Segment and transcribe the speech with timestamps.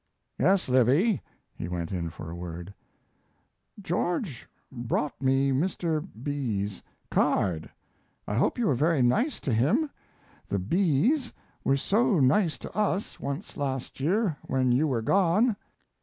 [0.39, 1.21] "Yes, Livy."
[1.53, 2.73] He went in for a word.
[3.79, 6.03] "George brought me Mr.
[6.23, 6.81] B 's
[7.11, 7.69] card.
[8.27, 9.91] I hope you were very nice to him;
[10.49, 11.31] the B s
[11.63, 15.55] were so nice to us, once last year, when you were gone."